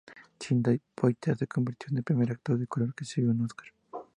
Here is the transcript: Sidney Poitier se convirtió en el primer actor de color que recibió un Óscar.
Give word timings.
Sidney 0.39 0.81
Poitier 0.95 1.37
se 1.37 1.45
convirtió 1.45 1.89
en 1.91 1.97
el 1.97 2.03
primer 2.03 2.31
actor 2.31 2.57
de 2.57 2.65
color 2.65 2.95
que 2.95 3.03
recibió 3.03 3.29
un 3.29 3.45
Óscar. 3.45 3.67